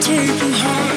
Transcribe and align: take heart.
take 0.00 0.40
heart. 0.52 0.89